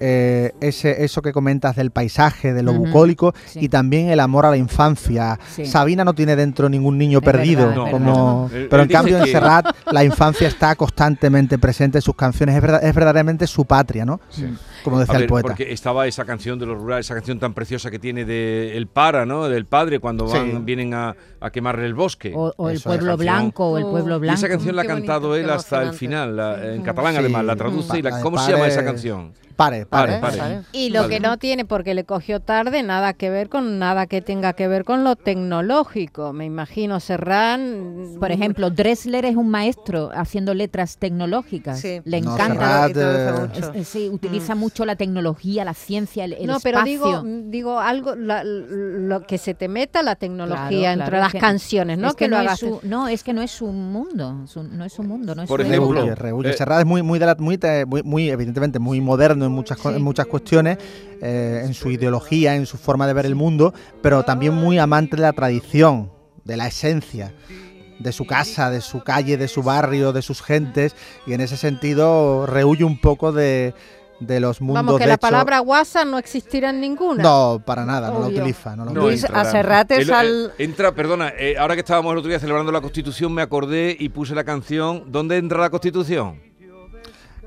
Eh, 0.00 0.52
ese, 0.60 1.04
eso 1.04 1.22
que 1.22 1.32
comentas 1.32 1.76
del 1.76 1.92
paisaje, 1.92 2.52
de 2.52 2.64
lo 2.64 2.72
bucólico 2.72 3.32
y 3.54 3.68
también 3.68 4.08
el 4.08 4.18
amor 4.18 4.44
a 4.44 4.50
la 4.50 4.56
infancia. 4.56 5.38
Sabina 5.64 6.04
no 6.04 6.14
tiene 6.14 6.34
dentro 6.34 6.68
ningún 6.68 6.98
niño 6.98 7.20
perdido, 7.20 7.72
como, 7.90 8.50
pero 8.68 8.82
en 8.82 8.88
cambio 8.88 9.18
en 9.18 9.26
Serrat 9.26 9.66
la 9.90 10.04
infancia 10.04 10.48
está 10.48 10.74
constantemente 10.74 11.58
presente 11.58 11.98
en 11.98 12.02
sus 12.02 12.16
canciones, 12.16 12.56
es, 12.56 12.62
verdad, 12.62 12.84
es 12.84 12.94
verdaderamente 12.94 13.46
su 13.46 13.64
patria, 13.66 14.04
¿no? 14.04 14.20
Como 14.82 14.98
decía 14.98 15.16
el 15.16 15.26
poeta. 15.26 15.48
Porque 15.48 15.72
estaba 15.72 16.06
esa 16.06 16.24
canción 16.24 16.58
de 16.58 16.66
los 16.66 16.76
rurales, 16.76 17.06
esa 17.06 17.14
canción 17.14 17.38
tan 17.38 17.54
preciosa 17.54 17.90
que 17.90 17.98
tiene 17.98 18.24
de 18.24 18.76
El 18.76 18.88
Para, 18.88 19.24
¿no? 19.24 19.48
Del 19.48 19.64
padre 19.64 20.00
cuando 20.00 20.26
van, 20.26 20.64
vienen 20.64 20.92
a, 20.92 21.14
a 21.40 21.50
quemarle 21.50 21.86
el 21.86 21.94
bosque. 21.94 22.32
O, 22.34 22.68
El 22.68 22.80
Pueblo 22.80 23.16
Blanco, 23.16 23.70
o 23.70 23.78
El 23.78 23.84
Pueblo 23.84 24.18
Blanco. 24.18 24.38
esa 24.38 24.48
canción 24.48 24.74
la 24.74 24.82
ha 24.82 24.86
cantado 24.86 25.36
él 25.36 25.48
hasta 25.50 25.82
el 25.82 25.92
final, 25.92 26.58
en 26.64 26.82
catalán 26.82 27.16
además, 27.16 27.44
la 27.44 27.54
traduce. 27.54 27.98
y 27.98 28.02
la, 28.02 28.20
¿Cómo 28.20 28.38
se 28.38 28.50
llama 28.50 28.66
esa 28.66 28.84
canción? 28.84 29.32
Pare, 29.56 29.86
pare, 29.86 30.18
pare. 30.18 30.62
Y 30.72 30.90
lo 30.90 31.08
que 31.08 31.20
no 31.20 31.38
tiene, 31.38 31.64
porque 31.64 31.94
le 31.94 32.04
cogió 32.04 32.40
tarde, 32.40 32.82
nada 32.82 33.12
que 33.12 33.30
ver 33.30 33.48
con 33.48 33.78
nada 33.78 34.06
que 34.06 34.20
tenga 34.20 34.52
que 34.54 34.68
ver 34.68 34.84
con 34.84 35.04
lo 35.04 35.16
tecnológico. 35.16 36.32
Me 36.32 36.44
imagino 36.44 37.00
Serrán. 37.00 38.16
Por 38.18 38.32
ejemplo, 38.32 38.70
Dressler 38.70 39.24
es 39.24 39.36
un 39.36 39.48
maestro 39.48 40.10
haciendo 40.14 40.54
letras 40.54 40.96
tecnológicas. 40.98 41.82
Le 42.04 42.16
encanta. 42.16 42.88
Eh, 43.74 43.84
sí, 43.84 44.08
utiliza 44.08 44.54
mm. 44.54 44.58
mucho 44.58 44.84
la 44.84 44.96
tecnología, 44.96 45.64
la 45.64 45.74
ciencia, 45.74 46.24
el, 46.24 46.46
no, 46.46 46.58
pero 46.60 46.82
digo, 46.82 47.22
digo 47.24 47.78
algo, 47.78 48.14
lo 48.16 49.22
que 49.22 49.38
se 49.38 49.54
te 49.54 49.68
meta 49.68 50.02
la 50.02 50.16
tecnología 50.16 50.92
entre 50.92 51.18
las 51.18 51.32
canciones, 51.32 51.98
¿no? 51.98 52.14
que, 52.14 52.28
no, 52.28 52.40
es 52.40 52.58
su, 52.58 52.80
no, 52.82 53.08
es 53.08 53.22
que 53.22 53.32
no 53.32 53.42
es 53.42 53.50
su 53.50 53.66
mundo, 53.66 54.44
no 54.72 54.84
es 54.84 54.92
su 54.92 55.02
mundo. 55.02 55.34
No 55.34 55.42
es 55.42 55.48
Por 55.48 55.60
ejemplo, 55.60 56.04
eh, 56.04 56.52
Serrat 56.56 56.80
es 56.80 56.86
muy, 56.86 57.02
muy, 57.02 57.20
muy, 57.38 58.02
muy, 58.02 58.30
evidentemente, 58.30 58.78
muy 58.78 59.00
moderno 59.00 59.43
en 59.46 59.52
muchas, 59.52 59.78
muchas 60.00 60.26
cuestiones, 60.26 60.78
eh, 61.20 61.62
en 61.64 61.74
su 61.74 61.90
ideología, 61.90 62.54
en 62.54 62.66
su 62.66 62.76
forma 62.76 63.06
de 63.06 63.12
ver 63.12 63.26
el 63.26 63.34
mundo, 63.34 63.72
pero 64.02 64.22
también 64.24 64.54
muy 64.54 64.78
amante 64.78 65.16
de 65.16 65.22
la 65.22 65.32
tradición, 65.32 66.10
de 66.44 66.56
la 66.56 66.66
esencia 66.66 67.32
de 67.98 68.12
su 68.12 68.26
casa, 68.26 68.70
de 68.70 68.80
su 68.80 69.02
calle, 69.02 69.36
de 69.36 69.48
su 69.48 69.62
barrio, 69.62 70.12
de 70.12 70.22
sus 70.22 70.42
gentes, 70.42 70.94
y 71.26 71.32
en 71.32 71.40
ese 71.40 71.56
sentido 71.56 72.46
rehuye 72.46 72.84
un 72.84 73.00
poco 73.00 73.32
de, 73.32 73.74
de 74.20 74.40
los 74.40 74.60
mundos. 74.60 74.84
Vamos, 74.84 75.00
que 75.00 75.06
la 75.06 75.16
palabra 75.16 75.58
guasa 75.60 76.04
no 76.04 76.18
existirá 76.18 76.70
en 76.70 76.80
ninguna. 76.80 77.22
No, 77.22 77.62
para 77.64 77.84
nada, 77.84 78.10
no 78.10 78.20
la 78.20 78.26
utiliza. 78.26 78.76
No 78.76 78.86
Luis 78.86 79.24
Acerrates 79.24 80.10
al... 80.10 80.52
entra, 80.58 80.94
perdona, 80.94 81.32
eh, 81.38 81.56
ahora 81.58 81.74
que 81.74 81.80
estábamos 81.80 82.12
el 82.12 82.18
otro 82.18 82.28
día 82.28 82.38
celebrando 82.38 82.72
la 82.72 82.80
Constitución, 82.80 83.32
me 83.32 83.42
acordé 83.42 83.96
y 83.98 84.08
puse 84.08 84.34
la 84.34 84.44
canción 84.44 85.04
¿Dónde 85.06 85.36
entra 85.36 85.58
la 85.58 85.70
Constitución? 85.70 86.40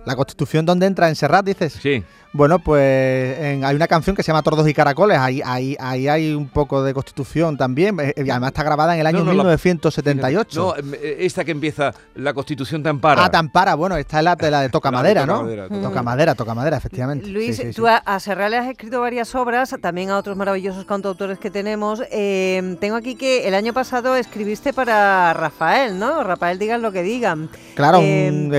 La 0.08 0.16
Constitución, 0.16 0.66
¿dónde 0.66 0.86
entra? 0.86 1.10
¿En 1.10 1.18
Serrat, 1.18 1.46
dices? 1.46 1.74
Sí. 1.74 2.02
Bueno, 2.38 2.60
pues 2.60 3.64
hay 3.64 3.76
una 3.76 3.88
canción 3.88 4.16
que 4.16 4.22
se 4.22 4.28
llama 4.28 4.44
Tordos 4.44 4.70
y 4.70 4.74
Caracoles, 4.74 5.18
ahí, 5.18 5.42
ahí, 5.44 5.76
ahí 5.80 6.08
hay 6.08 6.36
un 6.36 6.48
poco 6.48 6.84
de 6.84 6.94
constitución 6.94 7.58
también, 7.58 7.98
eh, 8.00 8.14
y 8.16 8.30
además 8.30 8.50
está 8.50 8.62
grabada 8.62 8.94
en 8.94 9.00
el 9.00 9.08
año 9.08 9.26
1978. 9.26 10.60
no, 10.60 10.76
eh, 10.94 11.18
esta 11.22 11.44
que 11.44 11.50
empieza, 11.50 11.96
la 12.14 12.36
constitución 12.36 12.84
Tampara. 12.84 13.26
Ah, 13.26 13.32
Tampara, 13.32 13.74
bueno, 13.74 13.98
esta 13.98 14.20
es 14.20 14.24
la 14.24 14.36
de 14.36 14.52
la 14.52 14.62
de 14.62 14.70
Toca 14.70 14.92
Madera, 14.98 15.26
¿no? 15.26 15.48
Toca 15.82 16.04
Madera, 16.04 16.36
Toca 16.36 16.54
Madera, 16.54 16.78
efectivamente. 16.78 17.28
Luis, 17.28 17.60
tú 17.76 17.88
a, 17.88 18.04
le 18.06 18.58
has 18.58 18.68
escrito 18.68 19.02
varias 19.02 19.34
obras, 19.34 19.76
también 19.82 20.12
a 20.12 20.18
otros 20.20 20.38
maravillosos 20.38 20.86
cantautores 20.86 21.40
que 21.40 21.50
tenemos. 21.50 22.04
Eh, 22.12 22.78
tengo 22.80 22.98
aquí 22.98 23.16
que 23.16 23.48
el 23.48 23.56
año 23.56 23.74
pasado 23.74 24.16
escribiste 24.16 24.74
para 24.74 25.34
Rafael, 25.34 25.98
¿no? 25.98 26.22
Rafael, 26.22 26.60
digan 26.60 26.84
lo 26.84 26.92
que 26.92 27.02
digan. 27.02 27.50
Claro, 27.74 28.00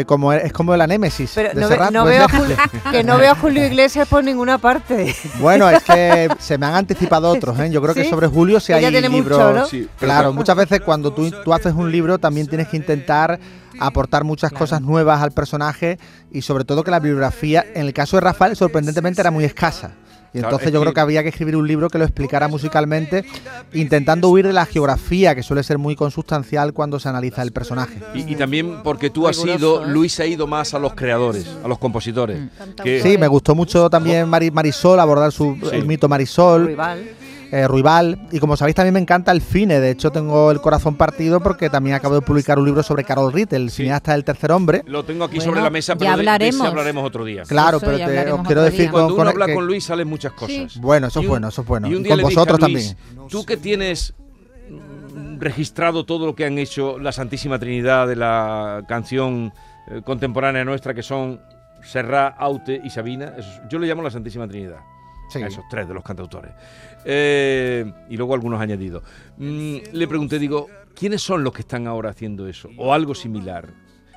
como, 0.04 0.32
es 0.32 0.52
como 0.52 0.76
la 0.76 0.88
némesis. 0.88 1.30
Pero 1.32 1.50
no, 1.92 2.04
veo 2.04 2.26
que 2.90 3.04
no 3.04 3.18
veo 3.18 3.30
a 3.30 3.34
Julio 3.36 3.67
Iglesias 3.68 4.08
por 4.08 4.24
ninguna 4.24 4.58
parte. 4.58 5.14
Bueno, 5.40 5.68
es 5.70 5.82
que 5.84 6.28
se 6.38 6.58
me 6.58 6.66
han 6.66 6.74
anticipado 6.74 7.30
otros, 7.30 7.58
¿eh? 7.60 7.70
Yo 7.70 7.80
creo 7.80 7.94
que 7.94 8.08
sobre 8.08 8.26
Julio 8.26 8.60
si 8.60 8.72
hay 8.72 8.90
libros. 9.08 9.70
claro, 9.98 10.32
muchas 10.32 10.56
veces 10.56 10.80
cuando 10.80 11.12
tú, 11.12 11.30
tú 11.30 11.52
haces 11.52 11.74
un 11.74 11.90
libro 11.90 12.18
también 12.18 12.46
tienes 12.46 12.68
que 12.68 12.76
intentar 12.76 13.38
aportar 13.78 14.24
muchas 14.24 14.52
cosas 14.52 14.80
nuevas 14.80 15.22
al 15.22 15.32
personaje 15.32 15.98
y 16.32 16.42
sobre 16.42 16.64
todo 16.64 16.82
que 16.82 16.90
la 16.90 17.00
bibliografía, 17.00 17.64
en 17.74 17.86
el 17.86 17.92
caso 17.92 18.16
de 18.16 18.22
Rafael, 18.22 18.56
sorprendentemente 18.56 19.20
era 19.20 19.30
muy 19.30 19.44
escasa. 19.44 19.92
Y 20.32 20.38
entonces 20.38 20.72
yo 20.72 20.80
creo 20.80 20.92
que 20.92 21.00
había 21.00 21.22
que 21.22 21.30
escribir 21.30 21.56
un 21.56 21.66
libro 21.66 21.88
que 21.88 21.98
lo 21.98 22.04
explicara 22.04 22.48
musicalmente, 22.48 23.24
intentando 23.72 24.28
huir 24.28 24.46
de 24.46 24.52
la 24.52 24.66
geografía, 24.66 25.34
que 25.34 25.42
suele 25.42 25.62
ser 25.62 25.78
muy 25.78 25.96
consustancial 25.96 26.72
cuando 26.72 27.00
se 27.00 27.08
analiza 27.08 27.42
el 27.42 27.52
personaje. 27.52 27.98
Y, 28.14 28.36
también 28.36 28.82
porque 28.82 29.10
tú 29.10 29.26
has 29.26 29.44
ido, 29.44 29.84
¿eh? 29.84 29.88
Luis 29.88 30.20
ha 30.20 30.26
ido 30.26 30.46
más 30.46 30.74
a 30.74 30.78
los 30.78 30.94
creadores, 30.94 31.46
a 31.64 31.68
los 31.68 31.78
compositores. 31.78 32.38
Mm. 32.40 33.02
sí, 33.02 33.18
me 33.18 33.28
gustó 33.28 33.54
mucho 33.54 33.88
también 33.90 34.28
Marisol, 34.28 35.00
abordar 35.00 35.32
su, 35.32 35.56
el 35.72 35.84
mito 35.86 36.08
Marisol. 36.08 36.76
Eh, 37.50 37.66
Ruibal. 37.66 38.18
Y 38.30 38.40
como 38.40 38.56
sabéis, 38.56 38.76
también 38.76 38.94
me 38.94 39.00
encanta 39.00 39.32
el 39.32 39.40
cine. 39.40 39.80
De 39.80 39.90
hecho, 39.90 40.10
tengo 40.10 40.50
el 40.50 40.60
corazón 40.60 40.96
partido 40.96 41.40
porque 41.40 41.70
también 41.70 41.96
acabo 41.96 42.14
de 42.14 42.20
publicar 42.20 42.58
un 42.58 42.66
libro 42.66 42.82
sobre 42.82 43.04
Carol 43.04 43.32
Ritt, 43.32 43.52
el 43.52 43.70
cineasta 43.70 44.12
del 44.12 44.24
tercer 44.24 44.52
hombre. 44.52 44.82
Lo 44.86 45.04
tengo 45.04 45.24
aquí 45.24 45.40
sobre 45.40 45.60
la 45.60 45.70
mesa, 45.70 45.96
pero 45.96 46.12
hablaremos. 46.12 46.62
De, 46.62 46.68
hablaremos 46.68 47.04
otro 47.04 47.24
día. 47.24 47.42
Claro, 47.42 47.80
pero 47.80 47.96
os 48.34 48.46
quiero 48.46 48.62
decir... 48.62 48.90
Cuando 48.90 49.14
uno 49.14 49.30
habla 49.30 49.52
con 49.52 49.66
Luis 49.66 49.84
salen 49.84 50.08
muchas 50.08 50.32
cosas. 50.32 50.76
Bueno, 50.78 51.08
eso 51.08 51.20
es 51.20 51.28
bueno, 51.28 51.48
eso 51.48 51.62
es 51.62 51.68
bueno. 51.68 51.88
Y, 51.88 52.04
con 52.04 52.22
vosotros 52.22 52.58
también. 52.58 52.96
Tú 53.28 53.44
que 53.44 53.56
tienes 53.56 54.14
registrado 55.38 56.04
todo 56.04 56.26
lo 56.26 56.34
que 56.34 56.44
han 56.44 56.58
hecho 56.58 56.98
la 56.98 57.12
Santísima 57.12 57.58
Trinidad 57.58 58.08
de 58.08 58.16
la 58.16 58.82
canción 58.88 59.52
eh, 59.88 60.02
contemporánea 60.04 60.64
nuestra, 60.64 60.94
que 60.94 61.02
son 61.02 61.40
Serra, 61.82 62.28
Aute 62.28 62.80
y 62.82 62.90
Sabina. 62.90 63.34
yo 63.68 63.78
le 63.78 63.86
llamo 63.86 64.02
la 64.02 64.10
Santísima 64.10 64.46
Trinidad. 64.48 64.80
A 65.34 65.46
esos 65.46 65.64
tres 65.68 65.86
de 65.86 65.92
los 65.92 66.02
cantautores. 66.02 66.52
Eh, 67.04 67.90
y 68.08 68.16
luego 68.16 68.34
algunos 68.34 68.60
añadidos. 68.60 69.02
Mm, 69.36 69.76
le 69.92 70.08
pregunté, 70.08 70.38
digo, 70.38 70.68
¿quiénes 70.94 71.22
son 71.22 71.44
los 71.44 71.52
que 71.52 71.62
están 71.62 71.86
ahora 71.86 72.10
haciendo 72.10 72.46
eso? 72.48 72.68
O 72.76 72.92
algo 72.92 73.14
similar. 73.14 73.68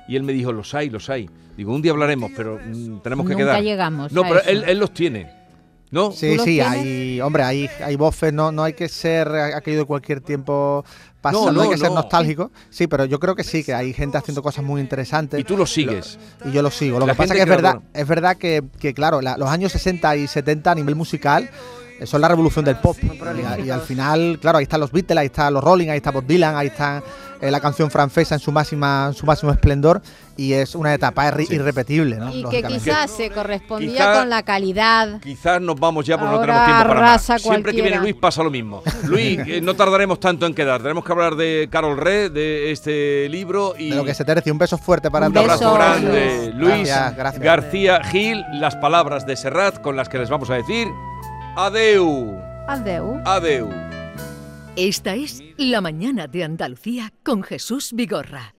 Y 0.08 0.16
él 0.16 0.22
me 0.24 0.32
dijo, 0.32 0.52
los 0.52 0.74
hay, 0.74 0.90
los 0.90 1.08
hay. 1.10 1.30
Digo, 1.56 1.74
un 1.74 1.82
día 1.82 1.92
hablaremos, 1.92 2.30
pero 2.36 2.58
mm, 2.58 3.00
tenemos 3.02 3.26
que 3.26 3.32
Nunca 3.32 3.44
quedar. 3.44 3.62
llegamos. 3.62 4.12
No, 4.12 4.22
pero 4.22 4.42
él, 4.42 4.64
él, 4.66 4.78
los 4.78 4.92
tiene. 4.92 5.30
¿No? 5.90 6.10
Sí, 6.10 6.38
sí, 6.38 6.58
hay, 6.58 7.20
hombre, 7.20 7.42
hay, 7.42 7.68
hay 7.84 7.96
voces, 7.96 8.32
no, 8.32 8.50
no 8.50 8.64
hay 8.64 8.72
que 8.72 8.88
ser 8.88 9.28
aquello 9.28 9.80
de 9.80 9.84
cualquier 9.84 10.22
tiempo 10.22 10.86
pasado, 11.20 11.52
no, 11.52 11.60
hay 11.60 11.68
que 11.68 11.76
ser 11.76 11.92
nostálgico. 11.92 12.50
Sí, 12.70 12.86
pero 12.86 13.04
yo 13.04 13.20
creo 13.20 13.36
que 13.36 13.44
sí, 13.44 13.62
que 13.62 13.74
hay 13.74 13.92
gente 13.92 14.16
haciendo 14.16 14.42
cosas 14.42 14.64
muy 14.64 14.80
interesantes. 14.80 15.38
Y 15.38 15.44
tú 15.44 15.54
lo 15.56 15.66
sigues. 15.66 16.18
y 16.46 16.50
yo 16.50 16.62
lo 16.62 16.70
sigo. 16.70 16.98
Lo 16.98 17.06
que 17.06 17.14
pasa 17.14 17.34
es 17.34 17.38
que 17.38 17.42
es 17.42 17.48
verdad, 17.48 17.80
es 17.92 18.08
verdad 18.08 18.38
que, 18.38 18.64
que 18.80 18.94
claro, 18.94 19.20
los 19.20 19.48
años 19.48 19.72
60 19.72 20.16
y 20.16 20.26
70 20.26 20.70
a 20.70 20.74
nivel 20.74 20.94
musical 20.94 21.50
son 22.06 22.20
la 22.20 22.28
revolución 22.28 22.64
del 22.64 22.76
pop. 22.76 22.96
Y, 23.64 23.70
al 23.70 23.80
final, 23.80 24.38
claro, 24.40 24.58
ahí 24.58 24.64
están 24.64 24.80
los 24.80 24.92
Beatles, 24.92 25.18
ahí 25.18 25.26
están 25.26 25.54
los 25.54 25.62
Rolling, 25.62 25.88
ahí 25.88 25.98
está 25.98 26.10
Bob 26.10 26.26
Dylan, 26.26 26.56
ahí 26.56 26.68
está 26.68 27.02
eh, 27.42 27.50
la 27.50 27.58
canción 27.58 27.90
francesa 27.90 28.36
en 28.36 28.40
su 28.40 28.52
máxima 28.52 29.06
en 29.08 29.14
su 29.14 29.26
máximo 29.26 29.50
esplendor 29.50 30.00
y 30.36 30.52
es 30.52 30.76
una 30.76 30.94
etapa 30.94 31.26
irrepetible, 31.50 32.16
¿no? 32.16 32.32
Y 32.32 32.44
que 32.44 32.62
quizás 32.62 33.10
se 33.10 33.30
correspondía 33.30 34.14
con 34.14 34.30
la 34.30 34.44
calidad. 34.44 35.20
Quizás 35.20 35.60
nos 35.60 35.74
vamos 35.74 36.06
ya 36.06 36.16
porque 36.18 36.34
no 36.36 36.40
tenemos 36.40 36.64
tiempo 36.64 36.88
para 36.88 37.00
más. 37.00 37.42
Siempre 37.42 37.74
que 37.74 37.82
viene 37.82 37.98
Luis 37.98 38.14
pasa 38.14 38.44
lo 38.44 38.50
mismo. 38.50 38.82
Luis, 39.06 39.38
eh, 39.46 39.60
no 39.60 39.74
tardaremos 39.74 40.20
tanto 40.20 40.46
en 40.46 40.54
quedar. 40.54 40.82
Tenemos 40.82 41.04
que 41.04 41.10
hablar 41.10 41.34
de 41.34 41.68
Carol 41.70 41.96
Re, 41.96 42.30
de 42.30 42.70
este 42.70 43.28
libro 43.28 43.74
y 43.76 43.90
de 43.90 43.96
lo 43.96 44.04
que 44.04 44.14
se 44.14 44.24
tercia. 44.24 44.52
Un 44.52 44.58
beso 44.58 44.78
fuerte 44.78 45.10
para 45.10 45.26
un 45.26 45.36
abrazo 45.36 45.74
grande, 45.74 46.52
Luis 46.54 46.88
García 47.40 48.04
Gil. 48.04 48.44
Las 48.52 48.76
palabras 48.76 49.26
de 49.26 49.36
Serrat 49.36 49.80
con 49.80 49.96
las 49.96 50.08
que 50.08 50.18
les 50.18 50.30
vamos 50.30 50.48
a 50.50 50.54
decir 50.54 50.88
adeu. 51.56 52.40
Adeu. 52.66 53.20
Adeu. 53.24 53.70
Esta 54.76 55.14
es 55.14 55.42
La 55.58 55.80
Mañana 55.80 56.26
de 56.26 56.44
Andalucía 56.44 57.12
con 57.22 57.42
Jesús 57.42 57.92
Vigorra. 57.92 58.50